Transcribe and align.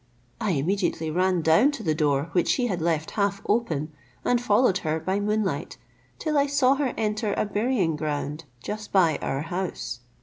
I 0.39 0.53
immediately 0.53 1.11
ran 1.11 1.41
down 1.41 1.69
to 1.73 1.83
the 1.83 1.93
door, 1.93 2.29
which 2.31 2.47
she 2.47 2.65
had 2.65 2.81
left 2.81 3.11
half 3.11 3.39
open, 3.47 3.91
and 4.25 4.41
followed 4.41 4.79
her 4.79 4.99
by 4.99 5.19
moonlight, 5.19 5.77
till 6.17 6.39
I 6.39 6.47
saw 6.47 6.73
her 6.73 6.95
enter 6.97 7.35
a 7.37 7.45
burying 7.45 7.95
ground 7.97 8.45
just 8.63 8.91
by 8.91 9.17
our 9.21 9.41
house. 9.43 9.99